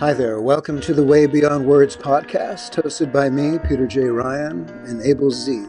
Hi 0.00 0.12
there. 0.12 0.40
Welcome 0.40 0.80
to 0.82 0.94
the 0.94 1.02
Way 1.02 1.26
Beyond 1.26 1.66
Words 1.66 1.96
podcast, 1.96 2.80
hosted 2.80 3.12
by 3.12 3.28
me, 3.28 3.58
Peter 3.58 3.84
J. 3.84 4.02
Ryan, 4.02 4.68
and 4.86 5.02
Abel 5.02 5.28
Z. 5.28 5.66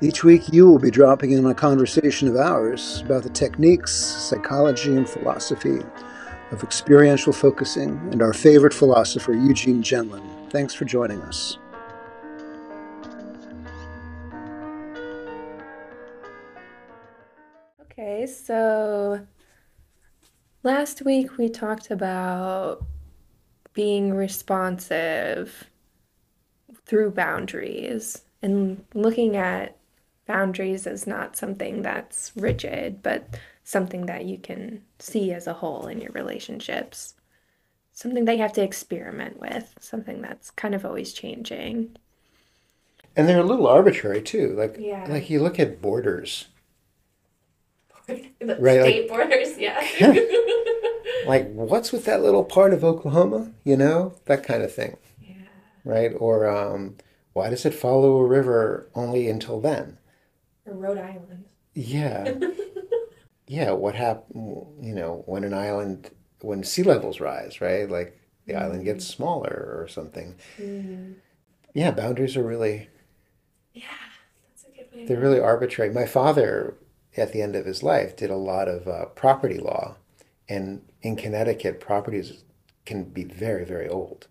Each 0.00 0.22
week, 0.22 0.52
you 0.52 0.68
will 0.68 0.78
be 0.78 0.92
dropping 0.92 1.32
in 1.32 1.44
a 1.44 1.52
conversation 1.52 2.28
of 2.28 2.36
ours 2.36 3.02
about 3.04 3.24
the 3.24 3.28
techniques, 3.30 3.90
psychology, 3.90 4.94
and 4.94 5.10
philosophy 5.10 5.80
of 6.52 6.62
experiential 6.62 7.32
focusing 7.32 7.98
and 8.12 8.22
our 8.22 8.32
favorite 8.32 8.72
philosopher, 8.72 9.32
Eugene 9.32 9.82
Gendlin. 9.82 10.22
Thanks 10.50 10.72
for 10.72 10.84
joining 10.84 11.20
us. 11.22 11.58
Okay, 17.80 18.28
so 18.28 19.26
last 20.62 21.02
week 21.02 21.36
we 21.36 21.48
talked 21.48 21.90
about 21.90 22.86
being 23.72 24.12
responsive 24.14 25.64
through 26.86 27.10
boundaries 27.12 28.22
and 28.42 28.84
looking 28.94 29.36
at 29.36 29.76
boundaries 30.26 30.86
as 30.86 31.06
not 31.06 31.36
something 31.36 31.82
that's 31.82 32.32
rigid, 32.36 33.02
but 33.02 33.28
something 33.64 34.06
that 34.06 34.24
you 34.24 34.38
can 34.38 34.82
see 34.98 35.32
as 35.32 35.46
a 35.46 35.52
whole 35.54 35.86
in 35.86 36.00
your 36.00 36.12
relationships. 36.12 37.14
Something 37.92 38.24
that 38.24 38.36
you 38.36 38.42
have 38.42 38.52
to 38.54 38.62
experiment 38.62 39.38
with, 39.40 39.74
something 39.80 40.22
that's 40.22 40.50
kind 40.50 40.74
of 40.74 40.84
always 40.86 41.12
changing. 41.12 41.96
And 43.16 43.28
they're 43.28 43.40
a 43.40 43.44
little 43.44 43.66
arbitrary 43.66 44.22
too. 44.22 44.54
Like 44.56 44.76
Yeah. 44.78 45.04
like 45.08 45.28
you 45.30 45.40
look 45.42 45.58
at 45.60 45.82
borders. 45.82 46.46
The 48.06 48.56
Right, 48.58 48.80
like- 48.80 48.90
state 48.90 49.08
borders, 49.08 49.58
yeah. 49.58 49.80
Like 51.26 51.50
what's 51.52 51.92
with 51.92 52.04
that 52.06 52.22
little 52.22 52.44
part 52.44 52.72
of 52.72 52.84
Oklahoma? 52.84 53.52
You 53.64 53.76
know? 53.76 54.14
That 54.26 54.42
kind 54.44 54.62
of 54.62 54.74
thing. 54.74 54.96
yeah. 55.20 55.34
Right? 55.84 56.12
Or 56.18 56.48
um, 56.48 56.96
why 57.32 57.50
does 57.50 57.64
it 57.64 57.74
follow 57.74 58.16
a 58.18 58.26
river 58.26 58.88
only 58.94 59.28
until 59.28 59.60
then? 59.60 59.98
Or 60.66 60.74
Rhode 60.74 60.98
Island. 60.98 61.44
Yeah. 61.74 62.34
yeah, 63.46 63.72
what 63.72 63.94
happened, 63.94 64.66
you 64.80 64.94
know, 64.94 65.22
when 65.26 65.44
an 65.44 65.54
island, 65.54 66.10
when 66.40 66.64
sea 66.64 66.82
levels 66.82 67.20
rise, 67.20 67.60
right? 67.60 67.88
Like 67.88 68.20
the 68.46 68.54
island 68.56 68.84
gets 68.84 69.06
smaller 69.06 69.76
or 69.78 69.86
something. 69.88 70.34
Yeah, 71.74 71.90
boundaries 71.92 72.36
are 72.36 72.42
really, 72.42 72.88
Yeah, 73.72 73.84
that's 74.48 74.64
a 74.64 74.76
good 74.76 74.86
way. 74.92 75.06
they're 75.06 75.20
really 75.20 75.38
arbitrary. 75.40 75.92
My 75.92 76.06
father, 76.06 76.74
at 77.16 77.32
the 77.32 77.42
end 77.42 77.54
of 77.54 77.66
his 77.66 77.82
life, 77.82 78.16
did 78.16 78.30
a 78.30 78.36
lot 78.36 78.66
of 78.68 78.88
uh, 78.88 79.06
property 79.06 79.58
law. 79.58 79.96
And 80.50 80.82
in 81.00 81.16
Connecticut, 81.16 81.80
properties 81.80 82.44
can 82.84 83.04
be 83.04 83.24
very, 83.24 83.64
very 83.64 83.88
old, 83.88 84.26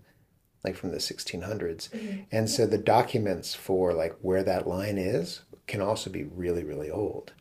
like 0.64 0.76
from 0.76 0.92
the 0.92 0.98
1600s. 0.98 1.90
Mm-hmm. 1.90 2.22
And 2.32 2.50
so 2.50 2.68
the 2.68 2.78
documents 2.78 3.56
for 3.56 3.94
like 3.94 4.16
where 4.22 4.44
that 4.44 4.68
line 4.68 4.98
is 4.98 5.42
can 5.66 5.82
also 5.82 6.10
be 6.10 6.24
really, 6.26 6.64
really 6.64 6.92
old. 6.92 7.32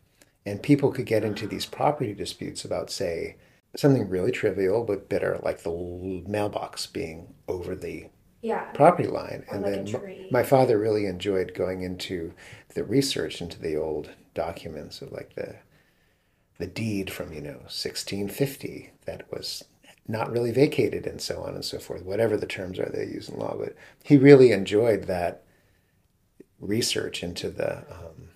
And 0.45 0.63
people 0.63 0.91
could 0.91 1.05
get 1.05 1.23
into 1.25 1.45
these 1.45 1.65
property 1.65 2.13
disputes 2.13 2.63
about, 2.63 2.89
say, 2.89 3.35
something 3.75 4.07
really 4.09 4.31
trivial 4.31 4.83
but 4.85 5.09
bitter, 5.09 5.39
like 5.43 5.63
the 5.63 6.23
mailbox 6.27 6.87
being 6.87 7.33
over 7.47 7.75
the 7.75 8.07
Yeah. 8.41 8.63
property 8.71 9.07
line. 9.09 9.43
Or 9.49 9.55
and 9.55 9.63
like 9.65 9.73
then 9.73 9.95
m- 9.95 10.01
tree. 10.01 10.27
my 10.31 10.43
father 10.43 10.77
really 10.79 11.05
enjoyed 11.05 11.53
going 11.53 11.81
into 11.81 12.33
the 12.75 12.83
research 12.85 13.41
into 13.41 13.59
the 13.59 13.75
old 13.75 14.11
documents 14.33 15.01
of 15.01 15.11
like 15.11 15.35
the 15.35 15.57
the 16.59 16.67
deed 16.67 17.11
from 17.11 17.33
you 17.33 17.41
know 17.41 17.61
1650 17.67 18.91
that 19.05 19.31
was 19.31 19.63
not 20.07 20.31
really 20.31 20.51
vacated 20.51 21.07
and 21.07 21.21
so 21.21 21.43
on 21.43 21.55
and 21.55 21.65
so 21.65 21.79
forth 21.79 22.03
whatever 22.03 22.37
the 22.37 22.47
terms 22.47 22.79
are 22.79 22.89
they 22.91 23.05
use 23.05 23.29
in 23.29 23.39
law 23.39 23.55
but 23.57 23.75
he 24.03 24.17
really 24.17 24.51
enjoyed 24.51 25.03
that 25.05 25.43
research 26.59 27.23
into 27.23 27.49
the 27.49 27.79
um, 27.91 28.29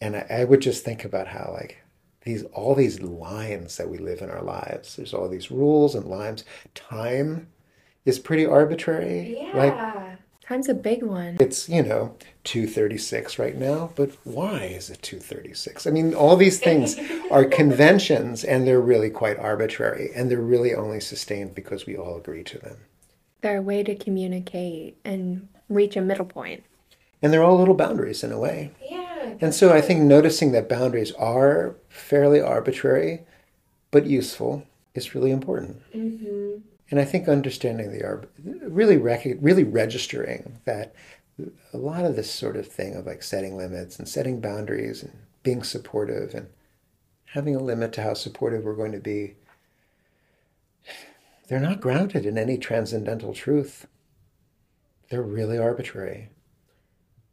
and 0.00 0.16
I, 0.16 0.26
I 0.30 0.44
would 0.44 0.60
just 0.60 0.84
think 0.84 1.04
about 1.04 1.28
how 1.28 1.50
like 1.52 1.78
these 2.22 2.42
all 2.52 2.74
these 2.74 3.00
lines 3.00 3.76
that 3.76 3.88
we 3.88 3.98
live 3.98 4.20
in 4.20 4.30
our 4.30 4.42
lives 4.42 4.96
there's 4.96 5.14
all 5.14 5.28
these 5.28 5.50
rules 5.50 5.94
and 5.94 6.06
lines 6.06 6.44
time 6.74 7.48
is 8.04 8.18
pretty 8.18 8.46
arbitrary 8.46 9.38
Yeah. 9.40 9.48
like 9.52 9.86
Time's 10.48 10.68
a 10.68 10.74
big 10.74 11.02
one. 11.02 11.36
it's 11.40 11.68
you 11.68 11.82
know 11.82 12.14
236 12.44 13.38
right 13.38 13.56
now 13.58 13.90
but 13.96 14.10
why 14.24 14.62
is 14.62 14.88
it 14.90 15.02
236 15.02 15.86
i 15.86 15.90
mean 15.90 16.14
all 16.14 16.36
these 16.36 16.60
things 16.60 16.96
are 17.32 17.44
conventions 17.44 18.44
and 18.44 18.64
they're 18.66 18.80
really 18.80 19.10
quite 19.10 19.38
arbitrary 19.38 20.10
and 20.14 20.30
they're 20.30 20.40
really 20.54 20.72
only 20.72 21.00
sustained 21.00 21.54
because 21.54 21.84
we 21.86 21.96
all 21.96 22.16
agree 22.16 22.44
to 22.44 22.58
them 22.58 22.76
They're 23.40 23.58
a 23.58 23.62
way 23.62 23.82
to 23.82 23.94
communicate 23.96 24.96
and 25.04 25.48
reach 25.68 25.96
a 25.96 26.00
middle 26.00 26.24
point. 26.38 26.62
and 27.20 27.32
they're 27.32 27.42
all 27.42 27.58
little 27.58 27.74
boundaries 27.74 28.22
in 28.22 28.30
a 28.30 28.38
way 28.38 28.70
Yeah. 28.88 29.34
and 29.40 29.52
so 29.52 29.72
i 29.72 29.80
think 29.80 30.00
noticing 30.02 30.52
that 30.52 30.68
boundaries 30.68 31.10
are 31.12 31.74
fairly 31.88 32.40
arbitrary 32.40 33.22
but 33.90 34.06
useful 34.06 34.62
is 34.94 35.14
really 35.14 35.32
important 35.32 35.82
Mm-hmm. 35.92 36.35
And 36.90 37.00
I 37.00 37.04
think 37.04 37.28
understanding 37.28 37.90
the 37.90 38.04
arb, 38.04 38.26
really 38.44 38.96
rec- 38.96 39.38
really 39.40 39.64
registering 39.64 40.60
that 40.64 40.94
a 41.72 41.76
lot 41.76 42.04
of 42.04 42.16
this 42.16 42.30
sort 42.30 42.56
of 42.56 42.66
thing 42.66 42.94
of 42.94 43.06
like 43.06 43.22
setting 43.22 43.56
limits 43.56 43.98
and 43.98 44.08
setting 44.08 44.40
boundaries 44.40 45.02
and 45.02 45.12
being 45.42 45.62
supportive 45.62 46.34
and 46.34 46.48
having 47.26 47.54
a 47.54 47.62
limit 47.62 47.92
to 47.92 48.02
how 48.02 48.14
supportive 48.14 48.64
we're 48.64 48.74
going 48.74 48.92
to 48.92 49.00
be, 49.00 49.34
they're 51.48 51.60
not 51.60 51.80
grounded 51.80 52.24
in 52.24 52.38
any 52.38 52.56
transcendental 52.56 53.34
truth. 53.34 53.86
They're 55.10 55.22
really 55.22 55.58
arbitrary. 55.58 56.30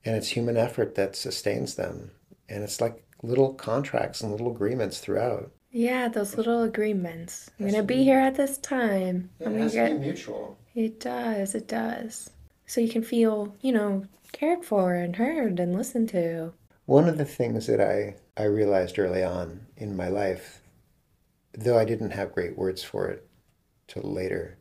And 0.06 0.16
it's 0.16 0.30
human 0.30 0.58
effort 0.58 0.96
that 0.96 1.16
sustains 1.16 1.76
them. 1.76 2.12
And 2.50 2.64
it's 2.64 2.82
like 2.82 3.06
little 3.22 3.54
contracts 3.54 4.22
and 4.22 4.32
little 4.32 4.52
agreements 4.52 5.00
throughout. 5.00 5.52
Yeah, 5.74 6.08
those 6.08 6.38
little 6.38 6.62
agreements. 6.62 7.50
I'm 7.60 7.66
gonna 7.66 7.82
be 7.82 8.04
here 8.04 8.20
at 8.20 8.36
this 8.36 8.60
time. 8.60 9.32
I'm 9.44 9.58
gonna 9.58 9.70
get. 9.72 10.00
mutual. 10.00 10.58
It 10.76 11.00
does. 11.00 11.56
It 11.56 11.68
does. 11.68 12.30
So 12.68 12.80
you 12.80 12.90
can 12.90 13.02
feel, 13.04 13.56
you 13.62 13.72
know, 13.72 14.06
cared 14.32 14.64
for 14.64 14.94
and 14.94 15.16
heard 15.16 15.60
and 15.60 15.76
listened 15.76 16.10
to. 16.10 16.54
One 16.86 17.10
of 17.10 17.18
the 17.18 17.26
things 17.26 17.66
that 17.68 17.82
I, 17.82 18.16
I 18.38 18.46
realized 18.46 19.00
early 19.00 19.24
on 19.24 19.66
in 19.76 19.98
my 19.98 20.10
life, 20.10 20.62
though 21.54 21.78
I 21.80 21.86
didn't 21.86 22.12
have 22.12 22.34
great 22.34 22.56
words 22.56 22.84
for 22.84 23.08
it 23.08 23.28
till 23.88 24.04
later, 24.04 24.60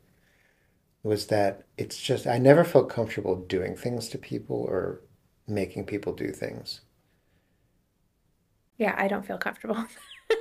was 1.02 1.26
that 1.26 1.64
it's 1.76 2.00
just, 2.00 2.26
I 2.26 2.38
never 2.38 2.64
felt 2.64 2.88
comfortable 2.88 3.36
doing 3.36 3.76
things 3.76 4.08
to 4.10 4.18
people 4.18 4.64
or 4.68 5.02
making 5.46 5.84
people 5.84 6.14
do 6.14 6.30
things. 6.30 6.80
Yeah, 8.82 8.96
I 8.98 9.06
don't 9.06 9.24
feel 9.24 9.38
comfortable. 9.38 9.86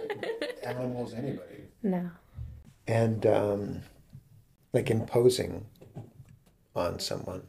Animals, 0.64 1.14
anybody. 1.14 1.66
no. 1.84 2.10
And 2.88 3.24
um, 3.28 3.82
like 4.74 4.90
imposing 4.90 5.68
on 6.76 7.00
someone. 7.00 7.44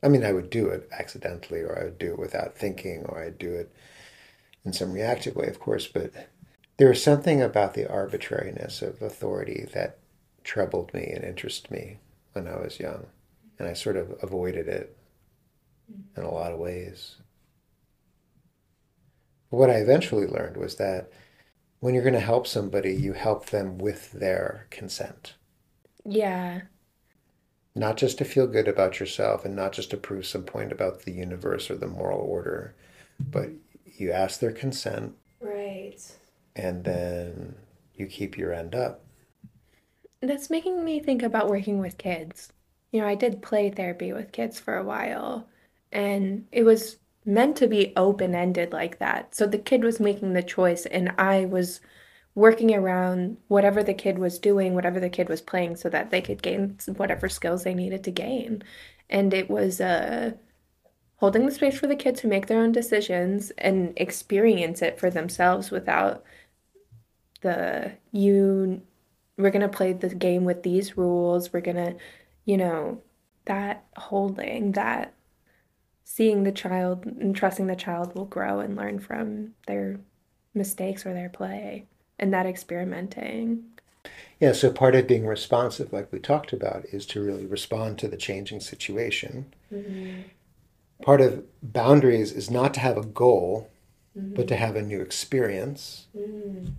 I 0.00 0.06
mean, 0.06 0.24
I 0.24 0.32
would 0.32 0.48
do 0.48 0.68
it 0.68 0.88
accidentally, 0.96 1.62
or 1.62 1.76
I 1.76 1.84
would 1.86 1.98
do 1.98 2.12
it 2.12 2.20
without 2.20 2.56
thinking, 2.56 3.04
or 3.06 3.20
I'd 3.20 3.36
do 3.38 3.52
it 3.52 3.74
in 4.64 4.72
some 4.72 4.92
reactive 4.92 5.34
way, 5.34 5.48
of 5.48 5.58
course. 5.58 5.88
But 5.88 6.12
there 6.76 6.90
was 6.90 7.02
something 7.02 7.42
about 7.42 7.74
the 7.74 7.90
arbitrariness 7.90 8.80
of 8.80 9.02
authority 9.02 9.66
that 9.74 9.98
troubled 10.44 10.94
me 10.94 11.10
and 11.12 11.24
interested 11.24 11.68
me 11.68 11.98
when 12.34 12.46
I 12.46 12.60
was 12.60 12.78
young. 12.78 13.06
And 13.58 13.66
I 13.66 13.72
sort 13.72 13.96
of 13.96 14.14
avoided 14.22 14.68
it 14.68 14.96
in 16.16 16.22
a 16.22 16.30
lot 16.30 16.52
of 16.52 16.60
ways. 16.60 17.16
What 19.50 19.68
I 19.68 19.74
eventually 19.74 20.26
learned 20.26 20.56
was 20.56 20.76
that 20.76 21.10
when 21.80 21.94
you're 21.94 22.04
going 22.04 22.14
to 22.14 22.20
help 22.20 22.46
somebody, 22.46 22.94
you 22.94 23.14
help 23.14 23.46
them 23.48 23.78
with 23.78 24.12
their 24.12 24.68
consent 24.70 25.36
Yeah. 26.04 26.62
not 27.74 27.96
just 27.96 28.18
to 28.18 28.24
feel 28.26 28.46
good 28.46 28.68
about 28.68 29.00
yourself 29.00 29.44
and 29.44 29.54
not 29.56 29.72
just 29.72 29.90
to 29.90 29.96
prove 29.96 30.26
some 30.26 30.44
point 30.44 30.70
about 30.72 31.00
the 31.02 31.12
universe 31.12 31.70
or 31.70 31.76
the 31.76 31.86
moral 31.86 32.20
order, 32.20 32.74
but 33.30 33.50
you 33.84 34.12
ask 34.12 34.40
their 34.40 34.52
consent 34.52 35.14
Right. 35.40 36.00
and 36.56 36.84
then 36.84 37.54
you 37.94 38.06
keep 38.06 38.36
your 38.36 38.52
end 38.52 38.74
up. 38.74 39.04
That's 40.20 40.50
making 40.50 40.84
me 40.84 41.00
think 41.00 41.22
about 41.22 41.48
working 41.48 41.78
with 41.78 41.98
kids. 41.98 42.52
You 42.92 43.00
know, 43.00 43.06
I 43.06 43.14
did 43.14 43.42
play 43.42 43.70
therapy 43.70 44.12
with 44.12 44.32
kids 44.32 44.58
for 44.58 44.76
a 44.76 44.84
while, 44.84 45.48
and 45.92 46.48
it 46.52 46.62
was 46.64 46.98
meant 47.28 47.56
to 47.56 47.66
be 47.66 47.92
open-ended 47.94 48.72
like 48.72 48.98
that. 48.98 49.34
So 49.34 49.46
the 49.46 49.58
kid 49.58 49.84
was 49.84 50.00
making 50.00 50.32
the 50.32 50.42
choice, 50.42 50.86
and 50.86 51.12
I 51.18 51.44
was 51.44 51.80
working 52.34 52.74
around 52.74 53.36
whatever 53.48 53.82
the 53.82 53.94
kid 53.94 54.18
was 54.18 54.38
doing, 54.38 54.74
whatever 54.74 54.98
the 54.98 55.10
kid 55.10 55.28
was 55.28 55.42
playing, 55.42 55.76
so 55.76 55.90
that 55.90 56.10
they 56.10 56.22
could 56.22 56.42
gain 56.42 56.78
whatever 56.96 57.28
skills 57.28 57.64
they 57.64 57.74
needed 57.74 58.02
to 58.04 58.10
gain. 58.10 58.62
And 59.10 59.34
it 59.34 59.50
was 59.50 59.80
uh, 59.80 60.32
holding 61.16 61.44
the 61.44 61.52
space 61.52 61.78
for 61.78 61.86
the 61.86 61.96
kid 61.96 62.16
to 62.16 62.28
make 62.28 62.46
their 62.46 62.60
own 62.60 62.72
decisions 62.72 63.50
and 63.58 63.92
experience 63.96 64.80
it 64.80 64.98
for 64.98 65.10
themselves 65.10 65.70
without 65.70 66.24
the 67.42 67.92
you 68.10 68.82
we're 69.36 69.50
going 69.50 69.62
to 69.62 69.68
play 69.68 69.92
the 69.92 70.08
game 70.14 70.44
with 70.44 70.62
these 70.62 70.96
rules. 70.96 71.52
We're 71.52 71.60
going 71.60 71.76
to, 71.76 71.96
you 72.44 72.56
know, 72.56 73.02
that 73.44 73.84
holding, 73.96 74.72
that 74.72 75.14
seeing 76.10 76.42
the 76.42 76.50
child 76.50 77.04
and 77.04 77.36
trusting 77.36 77.66
the 77.66 77.76
child 77.76 78.14
will 78.14 78.24
grow 78.24 78.60
and 78.60 78.74
learn 78.74 78.98
from 78.98 79.52
their 79.66 80.00
mistakes 80.54 81.04
or 81.04 81.12
their 81.12 81.28
play 81.28 81.84
and 82.18 82.32
that 82.32 82.46
experimenting. 82.46 83.62
Yeah, 84.40 84.52
so 84.52 84.72
part 84.72 84.94
of 84.94 85.06
being 85.06 85.26
responsive, 85.26 85.92
like 85.92 86.10
we 86.10 86.18
talked 86.18 86.54
about, 86.54 86.86
is 86.86 87.04
to 87.06 87.22
really 87.22 87.44
respond 87.44 87.98
to 87.98 88.08
the 88.08 88.16
changing 88.16 88.60
situation. 88.60 89.52
Mm-hmm. 89.72 90.22
Part 91.02 91.20
of 91.20 91.44
boundaries 91.62 92.32
is 92.32 92.50
not 92.50 92.72
to 92.74 92.80
have 92.80 92.96
a 92.96 93.04
goal, 93.04 93.68
mm-hmm. 94.18 94.34
but 94.34 94.48
to 94.48 94.56
have 94.56 94.76
a 94.76 94.82
new 94.82 95.02
experience. 95.02 96.06
Mm-hmm. 96.16 96.70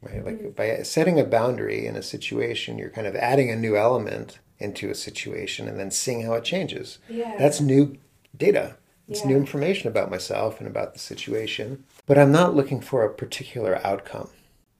Right? 0.00 0.24
Like 0.24 0.54
by 0.54 0.82
setting 0.84 1.18
a 1.18 1.24
boundary 1.24 1.86
in 1.86 1.96
a 1.96 2.02
situation, 2.02 2.78
you're 2.78 2.90
kind 2.90 3.08
of 3.08 3.16
adding 3.16 3.50
a 3.50 3.56
new 3.56 3.76
element 3.76 4.38
into 4.60 4.90
a 4.90 4.94
situation 4.94 5.66
and 5.66 5.78
then 5.78 5.90
seeing 5.90 6.22
how 6.22 6.34
it 6.34 6.44
changes. 6.44 6.98
Yeah. 7.08 7.34
That's 7.36 7.60
new 7.60 7.98
data. 8.36 8.76
It's 9.08 9.20
yeah. 9.20 9.28
new 9.28 9.36
information 9.36 9.88
about 9.88 10.10
myself 10.10 10.58
and 10.58 10.68
about 10.68 10.92
the 10.92 10.98
situation. 10.98 11.84
But 12.06 12.18
I'm 12.18 12.32
not 12.32 12.56
looking 12.56 12.80
for 12.80 13.04
a 13.04 13.14
particular 13.14 13.80
outcome. 13.86 14.30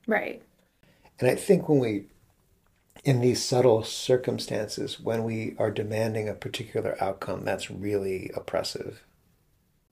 Right. 0.06 0.42
And 1.20 1.30
I 1.30 1.34
think 1.34 1.68
when 1.68 1.78
we, 1.78 2.04
in 3.04 3.20
these 3.20 3.42
subtle 3.42 3.84
circumstances, 3.84 4.98
when 4.98 5.22
we 5.24 5.54
are 5.58 5.70
demanding 5.70 6.28
a 6.28 6.34
particular 6.34 6.96
outcome, 7.00 7.44
that's 7.44 7.70
really 7.70 8.30
oppressive. 8.34 9.02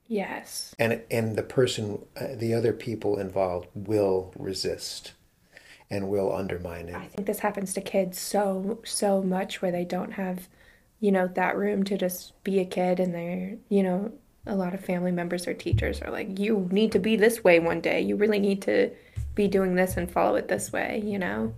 Yes. 0.07 0.75
And 0.79 1.01
and 1.11 1.37
the 1.37 1.43
person, 1.43 2.05
uh, 2.21 2.35
the 2.35 2.53
other 2.55 2.73
people 2.73 3.19
involved 3.19 3.69
will 3.75 4.33
resist 4.37 5.13
and 5.91 6.09
will 6.09 6.35
undermine 6.35 6.89
it. 6.89 6.95
I 6.95 7.07
think 7.07 7.27
this 7.27 7.39
happens 7.39 7.73
to 7.75 7.81
kids 7.81 8.19
so 8.19 8.81
so 8.85 9.23
much 9.23 9.63
where 9.63 9.73
they 9.73 9.85
don't 9.85 10.13
have, 10.13 10.49
you 11.05 11.13
know, 11.13 11.29
that 11.35 11.55
room 11.59 11.85
to 11.85 11.99
just 11.99 12.33
be 12.45 12.61
a 12.61 12.65
kid 12.65 12.99
and 12.99 13.15
they're, 13.15 13.59
you 13.69 13.83
know, 13.83 14.11
a 14.47 14.55
lot 14.55 14.73
of 14.73 14.83
family 14.83 15.13
members 15.13 15.47
or 15.47 15.53
teachers 15.53 16.01
are 16.01 16.11
like, 16.11 16.39
you 16.39 16.67
need 16.73 16.93
to 16.93 16.99
be 16.99 17.15
this 17.15 17.45
way 17.45 17.59
one 17.59 17.83
day. 17.83 18.01
You 18.01 18.17
really 18.17 18.39
need 18.39 18.63
to 18.63 18.91
be 19.35 19.47
doing 19.47 19.75
this 19.75 19.99
and 19.99 20.11
follow 20.11 20.35
it 20.37 20.49
this 20.49 20.73
way, 20.73 21.03
you 21.05 21.19
know? 21.19 21.53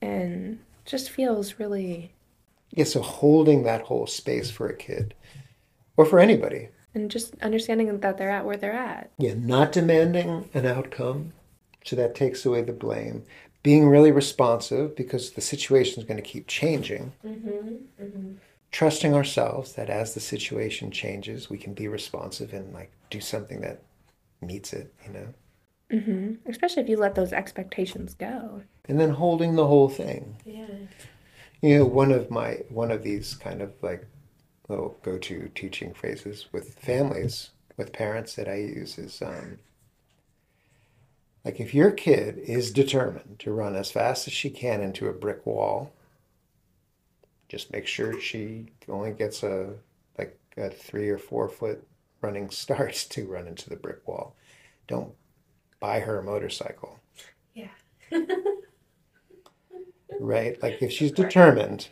And 0.00 0.60
just 0.86 1.10
feels 1.10 1.58
really. 1.58 2.14
Yeah, 2.70 2.84
so 2.84 3.02
holding 3.02 3.64
that 3.64 3.82
whole 3.82 4.06
space 4.06 4.50
for 4.50 4.66
a 4.66 4.74
kid 4.74 5.12
or 5.98 6.06
for 6.06 6.18
anybody. 6.18 6.70
And 6.94 7.10
just 7.10 7.34
understanding 7.42 8.00
that 8.00 8.16
they're 8.16 8.30
at 8.30 8.46
where 8.46 8.56
they're 8.56 8.72
at. 8.72 9.10
Yeah, 9.18 9.34
not 9.36 9.72
demanding 9.72 10.48
an 10.54 10.64
outcome. 10.64 11.34
So 11.84 11.96
that 11.96 12.14
takes 12.14 12.46
away 12.46 12.62
the 12.62 12.72
blame. 12.72 13.24
Being 13.62 13.90
really 13.90 14.10
responsive 14.10 14.96
because 14.96 15.32
the 15.32 15.42
situation 15.42 16.00
is 16.00 16.08
going 16.08 16.16
to 16.16 16.22
keep 16.22 16.46
changing. 16.46 17.12
Mm-hmm, 17.26 18.02
mm-hmm. 18.02 18.32
Trusting 18.74 19.14
ourselves 19.14 19.74
that 19.74 19.88
as 19.88 20.14
the 20.14 20.20
situation 20.20 20.90
changes, 20.90 21.48
we 21.48 21.58
can 21.58 21.74
be 21.74 21.86
responsive 21.86 22.52
and 22.52 22.74
like 22.74 22.90
do 23.08 23.20
something 23.20 23.60
that 23.60 23.84
meets 24.42 24.72
it, 24.72 24.92
you 25.06 25.12
know? 25.12 25.28
Mm-hmm. 25.92 26.50
Especially 26.50 26.82
if 26.82 26.88
you 26.88 26.96
let 26.96 27.14
those 27.14 27.32
expectations 27.32 28.14
go. 28.14 28.62
And 28.88 28.98
then 28.98 29.10
holding 29.10 29.54
the 29.54 29.68
whole 29.68 29.88
thing. 29.88 30.38
Yeah. 30.44 30.66
You 31.62 31.78
know, 31.78 31.84
one 31.84 32.10
of 32.10 32.32
my 32.32 32.64
one 32.68 32.90
of 32.90 33.04
these 33.04 33.36
kind 33.36 33.62
of 33.62 33.72
like 33.80 34.08
little 34.68 34.98
go-to 35.04 35.52
teaching 35.54 35.94
phrases 35.94 36.46
with 36.50 36.74
families, 36.74 37.50
with 37.76 37.92
parents 37.92 38.34
that 38.34 38.48
I 38.48 38.56
use 38.56 38.98
is 38.98 39.22
um, 39.22 39.60
like 41.44 41.60
if 41.60 41.74
your 41.74 41.92
kid 41.92 42.38
is 42.38 42.72
determined 42.72 43.38
to 43.38 43.52
run 43.52 43.76
as 43.76 43.92
fast 43.92 44.26
as 44.26 44.32
she 44.32 44.50
can 44.50 44.80
into 44.80 45.06
a 45.06 45.12
brick 45.12 45.46
wall, 45.46 45.92
just 47.54 47.72
make 47.72 47.86
sure 47.86 48.20
she 48.20 48.66
only 48.88 49.12
gets 49.12 49.44
a 49.44 49.74
like 50.18 50.36
a 50.56 50.68
three 50.68 51.08
or 51.08 51.18
four 51.18 51.48
foot 51.48 51.86
running 52.20 52.50
start 52.50 52.94
to 53.10 53.26
run 53.26 53.46
into 53.46 53.70
the 53.70 53.76
brick 53.76 54.06
wall. 54.08 54.34
Don't 54.88 55.12
buy 55.78 56.00
her 56.00 56.18
a 56.18 56.22
motorcycle. 56.24 56.98
Yeah. 57.54 57.68
right? 60.20 60.60
Like 60.60 60.82
if 60.82 60.90
she's 60.90 61.12
determined, 61.12 61.88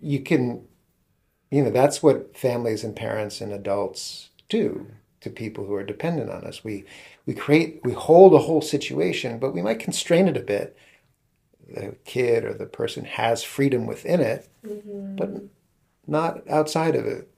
you 0.00 0.20
can, 0.20 0.66
you 1.50 1.62
know, 1.62 1.70
that's 1.70 2.02
what 2.02 2.34
families 2.34 2.84
and 2.84 2.96
parents 2.96 3.42
and 3.42 3.52
adults 3.52 4.30
do 4.48 4.86
to 5.20 5.28
people 5.28 5.66
who 5.66 5.74
are 5.74 5.84
dependent 5.84 6.30
on 6.30 6.44
us. 6.44 6.64
We 6.64 6.86
we 7.26 7.34
create 7.34 7.80
we 7.84 7.92
hold 7.92 8.32
a 8.32 8.38
whole 8.38 8.62
situation, 8.62 9.38
but 9.38 9.52
we 9.52 9.60
might 9.60 9.78
constrain 9.78 10.26
it 10.26 10.38
a 10.38 10.40
bit. 10.40 10.74
The 11.68 11.96
kid 12.04 12.44
or 12.44 12.54
the 12.54 12.66
person 12.66 13.04
has 13.04 13.42
freedom 13.42 13.86
within 13.86 14.20
it, 14.20 14.48
mm-hmm. 14.64 15.16
but 15.16 15.30
not 16.06 16.46
outside 16.48 16.94
of 16.94 17.06
it. 17.06 17.28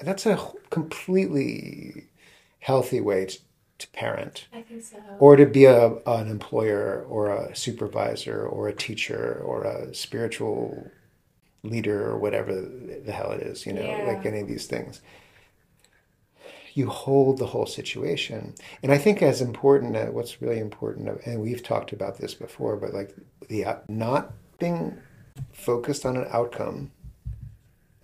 that's 0.00 0.26
a 0.26 0.38
completely 0.70 2.08
healthy 2.58 3.00
way 3.00 3.26
to, 3.26 3.38
to 3.78 3.88
parent. 3.90 4.46
I 4.52 4.62
think 4.62 4.82
so. 4.82 4.98
Or 5.18 5.36
to 5.36 5.46
be 5.46 5.64
a, 5.64 5.94
an 6.06 6.28
employer 6.28 7.04
or 7.08 7.30
a 7.30 7.54
supervisor 7.56 8.46
or 8.46 8.68
a 8.68 8.74
teacher 8.74 9.40
or 9.44 9.64
a 9.64 9.94
spiritual 9.94 10.90
leader 11.62 12.08
or 12.08 12.18
whatever 12.18 12.54
the 12.54 13.12
hell 13.12 13.32
it 13.32 13.42
is, 13.42 13.66
you 13.66 13.72
know, 13.72 13.82
yeah. 13.82 14.04
like 14.06 14.26
any 14.26 14.40
of 14.40 14.48
these 14.48 14.66
things. 14.66 15.00
You 16.74 16.88
hold 16.88 17.38
the 17.38 17.46
whole 17.46 17.66
situation. 17.66 18.54
And 18.82 18.92
I 18.92 18.98
think 18.98 19.22
as 19.22 19.40
important, 19.40 19.96
uh, 19.96 20.06
what's 20.06 20.40
really 20.40 20.58
important, 20.58 21.08
uh, 21.08 21.14
and 21.26 21.40
we've 21.40 21.62
talked 21.62 21.92
about 21.92 22.18
this 22.18 22.34
before, 22.34 22.76
but 22.76 22.94
like 22.94 23.14
the 23.48 23.64
uh, 23.64 23.76
not 23.88 24.32
being 24.58 24.96
focused 25.52 26.06
on 26.06 26.16
an 26.16 26.26
outcome, 26.30 26.90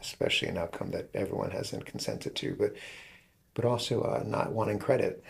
especially 0.01 0.49
an 0.49 0.59
outcome 0.59 0.91
that 0.91 1.09
everyone 1.15 1.51
hasn't 1.51 1.87
consented 1.87 2.35
to, 2.37 2.55
but 2.59 2.75
but 3.55 3.65
also 3.65 4.03
uh, 4.03 4.23
not 4.25 4.53
wanting 4.53 4.79
credit 4.79 5.25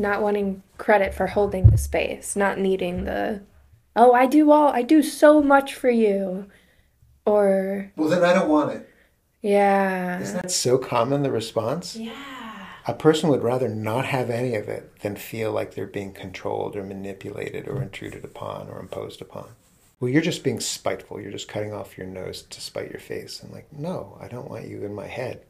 not 0.00 0.22
wanting 0.22 0.62
credit 0.78 1.14
for 1.14 1.28
holding 1.28 1.70
the 1.70 1.78
space, 1.78 2.34
not 2.34 2.58
needing 2.58 3.04
the, 3.04 3.42
oh, 3.94 4.12
I 4.12 4.26
do 4.26 4.50
all, 4.50 4.68
I 4.68 4.82
do 4.82 5.02
so 5.02 5.42
much 5.42 5.74
for 5.74 5.90
you. 5.90 6.46
Or. 7.26 7.92
Well, 7.96 8.08
then 8.08 8.24
I 8.24 8.32
don't 8.32 8.48
want 8.48 8.72
it. 8.72 8.89
Yeah. 9.42 10.20
Isn't 10.20 10.42
that 10.42 10.50
so 10.50 10.78
common, 10.78 11.22
the 11.22 11.30
response? 11.30 11.96
Yeah. 11.96 12.12
A 12.86 12.94
person 12.94 13.30
would 13.30 13.42
rather 13.42 13.68
not 13.68 14.06
have 14.06 14.30
any 14.30 14.54
of 14.54 14.68
it 14.68 15.00
than 15.00 15.16
feel 15.16 15.52
like 15.52 15.74
they're 15.74 15.86
being 15.86 16.12
controlled 16.12 16.76
or 16.76 16.82
manipulated 16.82 17.68
or 17.68 17.82
intruded 17.82 18.24
upon 18.24 18.68
or 18.68 18.80
imposed 18.80 19.20
upon. 19.20 19.48
Well, 20.00 20.10
you're 20.10 20.22
just 20.22 20.42
being 20.42 20.60
spiteful. 20.60 21.20
You're 21.20 21.30
just 21.30 21.48
cutting 21.48 21.74
off 21.74 21.98
your 21.98 22.06
nose 22.06 22.42
to 22.42 22.60
spite 22.60 22.90
your 22.90 23.00
face. 23.00 23.42
I'm 23.42 23.52
like, 23.52 23.70
no, 23.72 24.16
I 24.20 24.28
don't 24.28 24.50
want 24.50 24.66
you 24.66 24.82
in 24.84 24.94
my 24.94 25.06
head. 25.06 25.42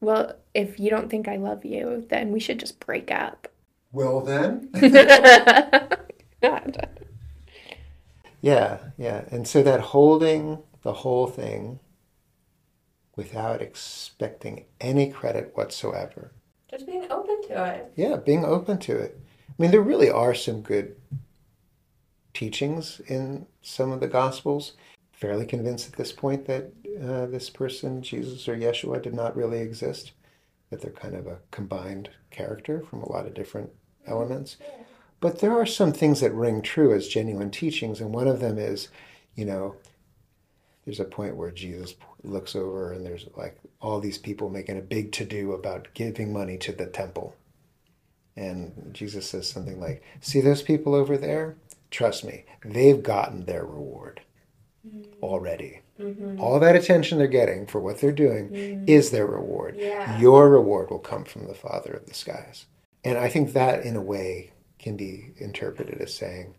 Well, 0.00 0.36
if 0.54 0.78
you 0.78 0.90
don't 0.90 1.10
think 1.10 1.26
I 1.28 1.36
love 1.36 1.64
you, 1.64 2.06
then 2.08 2.30
we 2.30 2.38
should 2.38 2.60
just 2.60 2.78
break 2.78 3.10
up. 3.10 3.48
Well, 3.90 4.20
then. 4.20 4.70
yeah, 8.42 8.78
yeah. 8.96 9.24
And 9.30 9.46
so 9.48 9.62
that 9.62 9.80
holding 9.80 10.58
the 10.82 10.92
whole 10.92 11.26
thing 11.26 11.80
without 13.16 13.62
expecting 13.62 14.64
any 14.80 15.10
credit 15.10 15.52
whatsoever. 15.54 16.32
Just 16.70 16.86
being 16.86 17.10
open 17.10 17.42
to 17.48 17.64
it. 17.74 17.92
Yeah, 17.96 18.16
being 18.16 18.44
open 18.44 18.78
to 18.78 18.96
it. 18.96 19.18
I 19.48 19.62
mean, 19.62 19.70
there 19.70 19.80
really 19.80 20.10
are 20.10 20.34
some 20.34 20.62
good 20.62 20.96
teachings 22.32 23.00
in 23.06 23.46
some 23.62 23.92
of 23.92 24.00
the 24.00 24.08
Gospels. 24.08 24.72
Fairly 25.12 25.46
convinced 25.46 25.86
at 25.86 25.96
this 25.96 26.12
point 26.12 26.46
that 26.46 26.72
uh, 27.00 27.26
this 27.26 27.48
person, 27.48 28.02
Jesus 28.02 28.48
or 28.48 28.56
Yeshua, 28.56 29.00
did 29.00 29.14
not 29.14 29.36
really 29.36 29.60
exist, 29.60 30.12
that 30.70 30.80
they're 30.80 30.90
kind 30.90 31.14
of 31.14 31.26
a 31.26 31.38
combined 31.52 32.10
character 32.30 32.82
from 32.82 33.02
a 33.02 33.12
lot 33.12 33.26
of 33.26 33.34
different 33.34 33.70
elements. 34.06 34.56
But 35.20 35.38
there 35.38 35.52
are 35.52 35.66
some 35.66 35.92
things 35.92 36.20
that 36.20 36.34
ring 36.34 36.60
true 36.60 36.92
as 36.92 37.08
genuine 37.08 37.50
teachings, 37.50 38.00
and 38.00 38.12
one 38.12 38.28
of 38.28 38.40
them 38.40 38.58
is, 38.58 38.88
you 39.36 39.44
know, 39.44 39.76
there's 40.84 41.00
a 41.00 41.04
point 41.04 41.36
where 41.36 41.50
Jesus 41.50 41.94
looks 42.22 42.54
over 42.54 42.92
and 42.92 43.04
there's 43.04 43.26
like 43.36 43.58
all 43.80 44.00
these 44.00 44.18
people 44.18 44.50
making 44.50 44.78
a 44.78 44.82
big 44.82 45.12
to 45.12 45.24
do 45.24 45.52
about 45.52 45.88
giving 45.94 46.32
money 46.32 46.58
to 46.58 46.72
the 46.72 46.86
temple. 46.86 47.34
And 48.36 48.90
Jesus 48.92 49.28
says 49.28 49.48
something 49.48 49.80
like, 49.80 50.02
See 50.20 50.40
those 50.40 50.62
people 50.62 50.94
over 50.94 51.16
there? 51.16 51.56
Trust 51.90 52.24
me, 52.24 52.44
they've 52.64 53.02
gotten 53.02 53.44
their 53.44 53.64
reward 53.64 54.20
already. 55.22 55.80
Mm-hmm. 56.00 56.40
All 56.40 56.58
that 56.58 56.76
attention 56.76 57.18
they're 57.18 57.28
getting 57.28 57.66
for 57.66 57.80
what 57.80 58.00
they're 58.00 58.12
doing 58.12 58.50
mm-hmm. 58.50 58.84
is 58.88 59.10
their 59.10 59.26
reward. 59.26 59.76
Yeah. 59.78 60.18
Your 60.18 60.50
reward 60.50 60.90
will 60.90 60.98
come 60.98 61.24
from 61.24 61.46
the 61.46 61.54
Father 61.54 61.92
of 61.92 62.06
the 62.06 62.14
skies. 62.14 62.66
And 63.04 63.16
I 63.16 63.28
think 63.28 63.52
that, 63.52 63.84
in 63.84 63.94
a 63.96 64.02
way, 64.02 64.50
can 64.78 64.96
be 64.96 65.32
interpreted 65.36 66.00
as 66.00 66.14
saying 66.14 66.54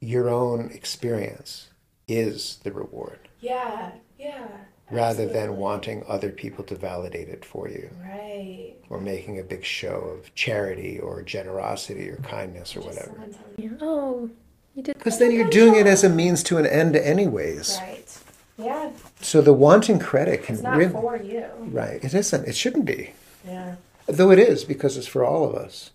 your 0.00 0.28
own 0.28 0.70
experience 0.72 1.68
is 2.06 2.58
the 2.62 2.72
reward. 2.72 3.27
Yeah, 3.40 3.92
yeah. 4.18 4.46
Rather 4.90 5.24
absolutely. 5.24 5.34
than 5.34 5.56
wanting 5.58 6.04
other 6.08 6.30
people 6.30 6.64
to 6.64 6.74
validate 6.74 7.28
it 7.28 7.44
for 7.44 7.68
you. 7.68 7.90
Right. 8.02 8.74
Or 8.88 9.00
making 9.00 9.38
a 9.38 9.42
big 9.42 9.64
show 9.64 9.96
of 10.16 10.34
charity 10.34 10.98
or 10.98 11.22
generosity 11.22 12.08
or 12.08 12.16
kindness 12.16 12.74
or 12.74 12.80
whatever. 12.80 13.12
You, 13.58 13.76
oh, 13.82 14.30
You 14.74 14.82
did 14.82 14.96
Because 14.96 15.18
then 15.18 15.32
you're 15.32 15.50
doing 15.50 15.74
it 15.74 15.86
as 15.86 16.04
a 16.04 16.08
means 16.08 16.42
to 16.44 16.56
an 16.56 16.64
end, 16.64 16.96
anyways. 16.96 17.78
Right. 17.82 18.18
Yeah. 18.56 18.90
So 19.20 19.42
the 19.42 19.52
wanting 19.52 19.98
credit 19.98 20.42
can 20.44 20.54
It's 20.54 20.64
not 20.64 20.76
really. 20.76 20.90
for 20.90 21.16
you. 21.16 21.44
Right. 21.58 22.02
It 22.02 22.14
isn't. 22.14 22.48
It 22.48 22.56
shouldn't 22.56 22.86
be. 22.86 23.12
Yeah. 23.46 23.76
Though 24.06 24.30
it 24.30 24.38
is 24.38 24.64
because 24.64 24.96
it's 24.96 25.06
for 25.06 25.22
all 25.22 25.44
of 25.44 25.54
us. 25.54 25.90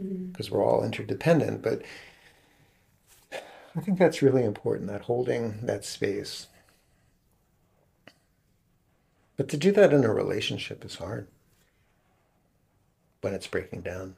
Mm-hmm. 0.00 0.26
Because 0.26 0.50
we're 0.50 0.64
all 0.64 0.84
interdependent. 0.84 1.62
But 1.62 1.80
I 3.32 3.80
think 3.80 3.98
that's 3.98 4.22
really 4.22 4.44
important, 4.44 4.88
that 4.88 5.02
holding 5.02 5.60
that 5.66 5.84
space. 5.84 6.46
But 9.36 9.48
to 9.48 9.56
do 9.56 9.72
that 9.72 9.92
in 9.92 10.04
a 10.04 10.12
relationship 10.12 10.84
is 10.84 10.96
hard 10.96 11.26
when 13.20 13.34
it's 13.34 13.46
breaking 13.46 13.80
down. 13.80 14.16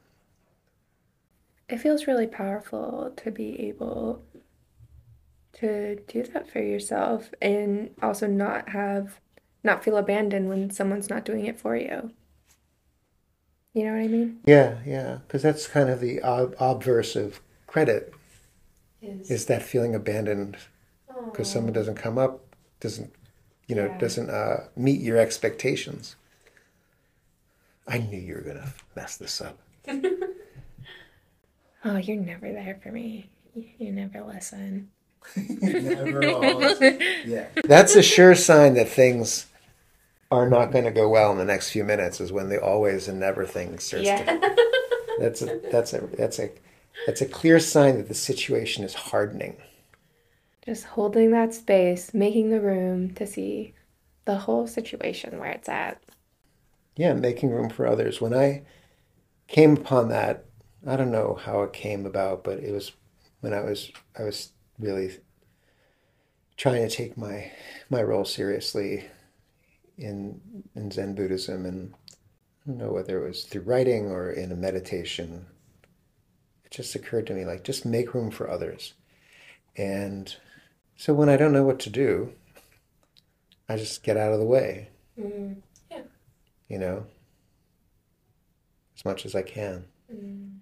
It 1.69 1.79
feels 1.79 2.07
really 2.07 2.27
powerful 2.27 3.11
to 3.17 3.31
be 3.31 3.59
able 3.61 4.23
to 5.53 5.95
do 6.07 6.23
that 6.23 6.49
for 6.49 6.59
yourself 6.59 7.31
and 7.41 7.89
also 8.01 8.27
not 8.27 8.69
have 8.69 9.19
not 9.63 9.83
feel 9.83 9.97
abandoned 9.97 10.49
when 10.49 10.69
someone's 10.69 11.09
not 11.09 11.25
doing 11.25 11.45
it 11.45 11.59
for 11.59 11.75
you. 11.75 12.11
You 13.73 13.85
know 13.85 13.93
what 13.93 14.03
I 14.03 14.07
mean? 14.07 14.39
Yeah, 14.45 14.77
yeah. 14.85 15.19
Because 15.27 15.41
that's 15.41 15.67
kind 15.67 15.89
of 15.89 15.99
the 15.99 16.21
ob- 16.23 16.55
obverse 16.59 17.15
of 17.15 17.41
credit 17.65 18.13
is 19.01 19.45
that 19.47 19.61
feeling 19.61 19.93
abandoned 19.93 20.57
because 21.31 21.49
someone 21.49 21.73
doesn't 21.73 21.95
come 21.95 22.17
up, 22.17 22.55
doesn't, 22.79 23.13
you 23.67 23.75
know, 23.75 23.85
Yeah. 23.85 23.97
doesn't 23.97 24.29
uh, 24.29 24.65
meet 24.75 25.01
your 25.01 25.17
expectations. 25.17 26.15
I 27.87 27.99
knew 27.99 28.19
you 28.19 28.35
were 28.35 28.41
going 28.41 28.57
to 28.57 28.73
mess 28.95 29.17
this 29.17 29.41
up. 29.41 29.57
Oh, 31.85 31.95
you're 31.97 32.17
never 32.17 32.51
there 32.51 32.79
for 32.83 32.91
me. 32.91 33.29
You 33.55 33.65
you 33.77 33.91
never 33.93 34.21
listen. 34.21 34.89
yeah. 37.25 37.47
That's 37.63 37.95
a 37.95 38.01
sure 38.03 38.35
sign 38.35 38.73
that 38.73 38.89
things 38.89 39.45
are 40.31 40.49
not 40.49 40.71
going 40.71 40.83
to 40.83 40.91
go 40.91 41.07
well 41.07 41.31
in 41.31 41.37
the 41.37 41.45
next 41.45 41.69
few 41.69 41.83
minutes 41.85 42.19
is 42.19 42.31
when 42.31 42.49
the 42.49 42.61
always 42.61 43.07
and 43.07 43.19
never 43.19 43.45
thing 43.45 43.79
starts 43.79 44.07
to 44.09 44.55
that's 45.19 45.41
a 45.41 45.61
that's 45.71 45.93
a 45.93 46.01
that's 46.17 46.39
a 46.39 46.49
that's 47.05 47.21
a 47.21 47.25
clear 47.25 47.59
sign 47.59 47.97
that 47.97 48.07
the 48.09 48.13
situation 48.13 48.83
is 48.83 48.93
hardening. 48.93 49.55
Just 50.67 50.83
holding 50.83 51.31
that 51.31 51.53
space, 51.53 52.13
making 52.13 52.49
the 52.49 52.59
room 52.59 53.13
to 53.13 53.25
see 53.25 53.73
the 54.25 54.35
whole 54.35 54.67
situation 54.67 55.39
where 55.39 55.51
it's 55.51 55.69
at. 55.69 56.03
Yeah, 56.97 57.13
making 57.13 57.51
room 57.51 57.69
for 57.69 57.87
others. 57.87 58.19
When 58.19 58.33
I 58.33 58.63
came 59.47 59.77
upon 59.77 60.09
that, 60.09 60.43
I 60.85 60.97
don't 60.97 61.09
know 61.09 61.39
how 61.41 61.61
it 61.61 61.71
came 61.71 62.05
about, 62.05 62.43
but 62.43 62.59
it 62.59 62.73
was 62.73 62.91
when 63.39 63.53
I 63.53 63.61
was 63.61 63.93
I 64.19 64.23
was 64.23 64.51
really 64.77 65.17
trying 66.57 66.85
to 66.85 66.93
take 66.93 67.17
my 67.17 67.49
my 67.89 68.03
role 68.03 68.25
seriously 68.25 69.05
in 69.97 70.41
in 70.75 70.91
Zen 70.91 71.15
Buddhism, 71.15 71.65
and 71.65 71.93
I 72.65 72.71
don't 72.71 72.77
know 72.77 72.91
whether 72.91 73.23
it 73.23 73.29
was 73.29 73.45
through 73.45 73.61
writing 73.61 74.11
or 74.11 74.31
in 74.31 74.51
a 74.51 74.55
meditation. 74.55 75.45
It 76.65 76.71
just 76.71 76.93
occurred 76.93 77.27
to 77.27 77.33
me 77.33 77.45
like 77.45 77.63
just 77.63 77.85
make 77.85 78.13
room 78.13 78.31
for 78.31 78.49
others, 78.49 78.95
and 79.77 80.35
so 80.97 81.13
when 81.13 81.29
I 81.29 81.37
don't 81.37 81.53
know 81.53 81.63
what 81.63 81.79
to 81.81 81.89
do, 81.89 82.33
I 83.69 83.77
just 83.77 84.03
get 84.03 84.17
out 84.17 84.33
of 84.33 84.39
the 84.39 84.45
way 84.45 84.89
Mm. 85.19 85.61
Yeah. 85.89 86.01
you 86.67 86.77
know, 86.77 87.05
as 88.95 89.03
much 89.05 89.25
as 89.25 89.33
I 89.35 89.41
can. 89.41 89.85
Mm. 90.13 90.57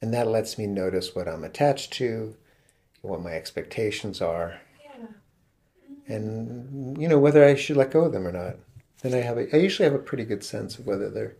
And 0.00 0.14
that 0.14 0.26
lets 0.26 0.56
me 0.56 0.66
notice 0.66 1.14
what 1.14 1.28
I'm 1.28 1.44
attached 1.44 1.92
to, 1.94 2.34
what 3.02 3.20
my 3.22 3.32
expectations 3.32 4.22
are, 4.22 4.60
Yeah. 4.82 5.06
and 6.14 6.96
you 7.00 7.08
know 7.08 7.18
whether 7.18 7.44
I 7.44 7.54
should 7.56 7.76
let 7.76 7.90
go 7.90 8.04
of 8.04 8.12
them 8.12 8.26
or 8.26 8.32
not. 8.32 8.56
Then 9.02 9.12
I 9.14 9.18
have 9.18 9.36
a, 9.38 9.54
I 9.54 9.58
usually 9.58 9.84
have 9.88 9.94
a 9.98 10.02
pretty 10.02 10.24
good 10.24 10.42
sense 10.44 10.78
of 10.78 10.86
whether 10.86 11.10
they're 11.10 11.36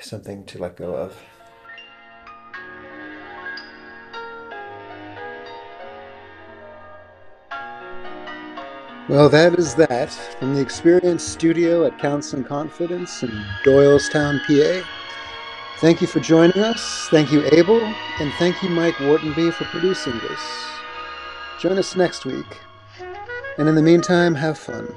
something 0.00 0.44
to 0.46 0.58
let 0.58 0.76
go 0.76 0.94
of. 0.94 1.16
Well, 9.08 9.30
that 9.30 9.58
is 9.58 9.74
that 9.76 10.12
from 10.38 10.54
the 10.54 10.60
Experience 10.60 11.24
Studio 11.24 11.86
at 11.86 11.98
Counseling 11.98 12.44
Confidence 12.44 13.22
in 13.22 13.30
Doylestown, 13.64 14.38
PA. 14.46 14.86
Thank 15.80 16.02
you 16.02 16.06
for 16.06 16.20
joining 16.20 16.58
us. 16.62 17.08
Thank 17.10 17.32
you, 17.32 17.42
Abel. 17.52 17.80
And 17.80 18.30
thank 18.34 18.62
you, 18.62 18.68
Mike 18.68 18.96
Whartonby, 18.96 19.50
for 19.54 19.64
producing 19.64 20.12
this. 20.18 20.40
Join 21.58 21.78
us 21.78 21.96
next 21.96 22.26
week. 22.26 22.58
And 23.56 23.66
in 23.66 23.76
the 23.76 23.82
meantime, 23.82 24.34
have 24.34 24.58
fun. 24.58 24.94